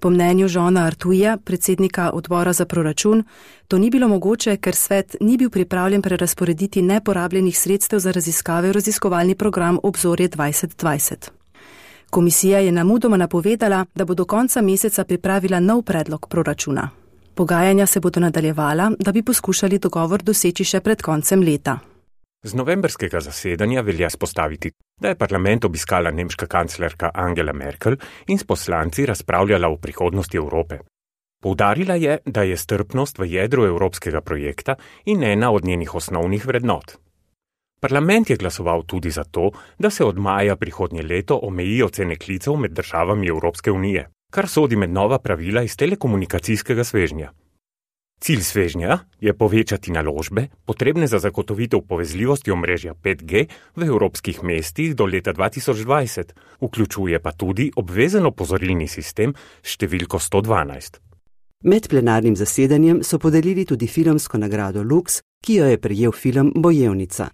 Po 0.00 0.10
mnenju 0.10 0.48
Žona 0.48 0.86
Artuja, 0.86 1.36
predsednika 1.36 2.10
odbora 2.10 2.52
za 2.52 2.64
proračun, 2.64 3.24
to 3.68 3.78
ni 3.78 3.90
bilo 3.90 4.08
mogoče, 4.08 4.56
ker 4.56 4.74
svet 4.74 5.16
ni 5.20 5.36
bil 5.36 5.50
pripravljen 5.50 6.02
prerasporediti 6.02 6.82
neporabljenih 6.82 7.58
sredstev 7.58 8.00
za 8.00 8.12
raziskave 8.12 8.68
v 8.68 8.72
raziskovalni 8.72 9.34
program 9.34 9.78
Obzorje 9.82 10.28
2020. 10.28 11.28
Komisija 12.10 12.58
je 12.58 12.72
namudoma 12.72 13.16
napovedala, 13.16 13.84
da 13.94 14.04
bo 14.04 14.14
do 14.14 14.24
konca 14.24 14.62
meseca 14.62 15.04
pripravila 15.04 15.60
nov 15.60 15.82
predlog 15.82 16.26
proračuna. 16.28 16.90
Pogajanja 17.34 17.86
se 17.86 18.00
bodo 18.00 18.20
nadaljevala, 18.20 18.90
da 18.98 19.12
bi 19.12 19.22
poskušali 19.22 19.78
dogovor 19.78 20.22
doseči 20.22 20.64
še 20.64 20.80
pred 20.80 21.02
koncem 21.02 21.40
leta. 21.40 21.78
Z 22.42 22.54
novembrskega 22.56 23.20
zasedanja 23.20 23.82
velja 23.84 24.08
spostaviti, 24.10 24.70
da 25.00 25.08
je 25.08 25.14
parlament 25.14 25.64
obiskala 25.64 26.10
nemška 26.10 26.46
kanclerka 26.46 27.10
Angela 27.14 27.52
Merkel 27.52 27.96
in 28.26 28.38
s 28.38 28.44
poslanci 28.44 29.04
razpravljala 29.06 29.68
o 29.68 29.76
prihodnosti 29.76 30.36
Evrope. 30.36 30.78
Poudarila 31.42 31.94
je, 31.94 32.18
da 32.26 32.42
je 32.42 32.56
strpnost 32.56 33.18
v 33.18 33.28
jedru 33.32 33.64
evropskega 33.64 34.20
projekta 34.20 34.76
in 35.04 35.22
ena 35.22 35.50
od 35.50 35.64
njenih 35.64 35.94
osnovnih 35.94 36.46
vrednot. 36.46 36.96
Parlament 37.80 38.30
je 38.30 38.36
glasoval 38.36 38.82
tudi 38.82 39.10
za 39.10 39.24
to, 39.24 39.50
da 39.78 39.90
se 39.90 40.04
od 40.04 40.18
maja 40.18 40.56
prihodnje 40.56 41.02
leto 41.02 41.40
omejijo 41.42 41.88
cene 41.88 42.16
klicev 42.16 42.56
med 42.56 42.72
državami 42.72 43.28
Evropske 43.28 43.70
unije, 43.70 44.08
kar 44.32 44.48
sodi 44.48 44.76
med 44.76 44.90
nova 44.90 45.18
pravila 45.18 45.62
iz 45.62 45.76
telekomunikacijskega 45.76 46.84
svežnja. 46.84 47.32
Cilj 48.20 48.42
svežnja 48.44 48.98
je 49.20 49.32
povečati 49.32 49.90
naložbe, 49.90 50.48
potrebne 50.64 51.06
za 51.06 51.18
zagotovitev 51.18 51.80
povezljivosti 51.88 52.50
omrežja 52.50 52.94
5G 52.94 53.46
v 53.76 53.82
evropskih 53.82 54.42
mestih 54.42 54.94
do 54.94 55.06
leta 55.06 55.32
2020, 55.32 56.36
vključuje 56.60 57.20
pa 57.20 57.32
tudi 57.32 57.70
obvezen 57.76 58.26
opozorilni 58.26 58.88
sistem 58.88 59.32
številko 59.64 60.20
112. 60.20 61.00
Med 61.64 61.88
plenarnim 61.88 62.36
zasedanjem 62.36 63.02
so 63.02 63.18
podelili 63.18 63.64
tudi 63.64 63.88
filmsko 63.88 64.38
nagrado 64.38 64.82
Lux, 64.82 65.22
ki 65.40 65.54
jo 65.54 65.72
je 65.72 65.80
prejel 65.80 66.12
film 66.12 66.52
Bojevnica. 66.56 67.30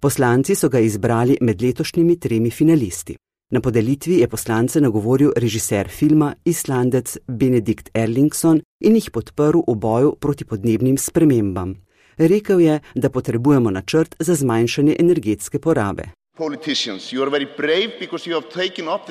Poslanci 0.00 0.54
so 0.54 0.68
ga 0.70 0.78
izbrali 0.78 1.38
med 1.40 1.62
letošnjimi 1.62 2.18
tremi 2.18 2.50
finalisti. 2.50 3.18
Na 3.50 3.60
podelitvi 3.60 4.18
je 4.18 4.28
poslance 4.28 4.80
nagovoril 4.80 5.30
režiser 5.36 5.88
filma 5.88 6.34
Islandec 6.44 7.16
Benedikt 7.26 7.88
Erlingson 7.94 8.60
in 8.80 8.94
jih 8.94 9.10
podprl 9.10 9.62
v 9.68 9.74
boju 9.74 10.16
proti 10.20 10.44
podnebnim 10.44 10.98
spremembam. 10.98 11.74
Rekel 12.18 12.60
je, 12.60 12.80
da 12.94 13.10
potrebujemo 13.10 13.70
načrt 13.70 14.16
za 14.18 14.34
zmanjšanje 14.34 14.96
energetske 14.98 15.58
porabe. 15.58 16.02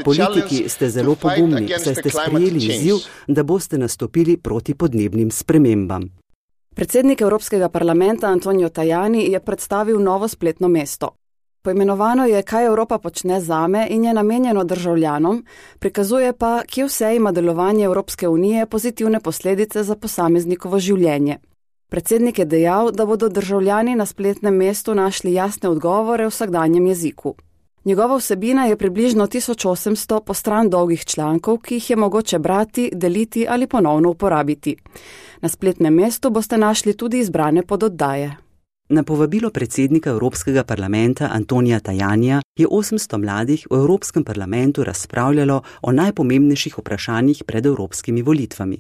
Politiki 0.06 0.70
ste 0.70 0.90
zelo 0.90 1.16
pogumni, 1.16 1.68
saj 1.80 1.96
ste 1.96 2.10
sprejeli 2.10 2.58
izziv, 2.58 2.96
da 3.28 3.44
boste 3.44 3.78
nastopili 3.78 4.38
proti 4.38 4.74
podnebnim 4.74 5.32
spremembam. 5.32 6.04
Predsednik 6.76 7.22
Evropskega 7.22 7.70
parlamenta 7.70 8.28
Antonio 8.28 8.70
Tajani 8.70 9.32
je 9.32 9.40
predstavil 9.40 10.00
novo 10.00 10.28
spletno 10.28 10.68
mesto. 10.68 11.16
Poimenovano 11.62 12.26
je, 12.26 12.42
kaj 12.42 12.66
Evropa 12.66 12.98
počne 12.98 13.42
zame 13.42 13.88
in 13.90 14.04
je 14.04 14.14
namenjeno 14.14 14.64
državljanom, 14.64 15.46
prikazuje 15.80 16.34
pa, 16.34 16.62
kje 16.68 16.86
vse 16.86 17.16
ima 17.16 17.32
delovanje 17.32 17.86
Evropske 17.86 18.28
unije 18.28 18.66
pozitivne 18.66 19.20
posledice 19.20 19.84
za 19.84 19.96
posameznikovo 19.96 20.80
življenje. 20.80 21.38
Predsednik 21.90 22.40
je 22.40 22.46
dejal, 22.46 22.92
da 22.92 23.06
bodo 23.06 23.30
državljani 23.30 23.96
na 23.96 24.06
spletnem 24.06 24.56
mestu 24.56 24.96
našli 24.96 25.34
jasne 25.34 25.70
odgovore 25.70 26.26
v 26.26 26.30
vsakdanjem 26.30 26.88
jeziku. 26.88 27.36
Njegova 27.88 28.18
vsebina 28.18 28.66
je 28.66 28.78
približno 28.78 29.28
1800 29.28 30.20
postran 30.20 30.70
dolgih 30.70 31.06
člankov, 31.06 31.58
ki 31.58 31.76
jih 31.76 31.90
je 31.90 31.96
mogoče 31.96 32.40
brati, 32.40 32.90
deliti 32.94 33.46
ali 33.50 33.68
ponovno 33.68 34.10
uporabiti. 34.10 34.76
Na 35.42 35.50
spletnem 35.50 35.94
mestu 35.94 36.30
boste 36.30 36.58
našli 36.58 36.94
tudi 36.94 37.20
izbrane 37.20 37.64
pododdaje. 37.64 38.47
Na 38.90 39.04
povabilo 39.04 39.50
predsednika 39.50 40.10
Evropskega 40.10 40.64
parlamenta 40.64 41.30
Antonija 41.32 41.80
Tajanja 41.80 42.42
je 42.56 42.68
800 42.68 43.18
mladih 43.18 43.68
v 43.70 43.76
Evropskem 43.76 44.24
parlamentu 44.24 44.84
razpravljalo 44.84 45.62
o 45.82 45.92
najpomembnejših 45.92 46.78
vprašanjih 46.78 47.44
pred 47.44 47.66
evropskimi 47.66 48.22
volitvami. 48.22 48.78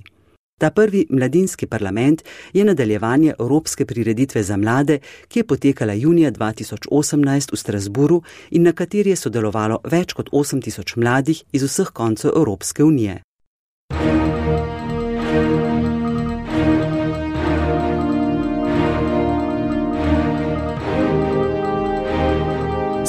Ta 0.60 0.70
prvi 0.72 1.06
mladinski 1.10 1.67
parlament 1.67 2.24
je 2.54 2.65
nadaljevanje 2.65 3.34
Evropske 3.39 3.86
prireditve 3.86 4.43
za 4.43 4.58
mlade, 4.58 5.00
ki 5.28 5.39
je 5.39 5.48
potekala 5.48 5.93
junija 5.93 6.32
2018 6.32 7.52
v 7.54 7.58
Strasburu 7.58 8.22
in 8.52 8.63
na 8.63 8.72
kateri 8.72 9.10
je 9.10 9.15
sodelovalo 9.15 9.80
več 9.84 10.13
kot 10.13 10.30
8000 10.32 10.98
mladih 10.98 11.43
iz 11.52 11.63
vseh 11.63 11.91
koncev 11.93 12.32
Evropske 12.36 12.84
unije. 12.84 13.27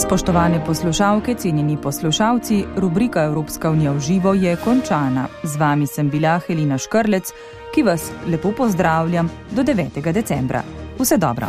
Spoštovane 0.09 0.65
poslušalke, 0.65 1.35
cenjeni 1.35 1.77
poslušalci, 1.77 2.65
rubrika 2.77 3.23
Evropska 3.23 3.71
unija 3.71 3.93
v 3.93 4.01
živo 4.01 4.33
je 4.35 4.57
končana. 4.57 5.27
Z 5.43 5.57
vami 5.57 5.87
sem 5.87 6.09
bila 6.11 6.39
Helina 6.39 6.79
Škrlec, 6.79 7.33
ki 7.75 7.83
vas 7.83 8.11
lepo 8.27 8.53
pozdravljam 8.57 9.29
do 9.51 9.63
9. 9.63 10.13
decembra. 10.13 10.63
Vse 10.99 11.17
dobro. 11.17 11.47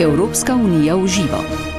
Evropska 0.00 0.54
unija 0.54 0.96
v 0.96 1.06
živo. 1.06 1.71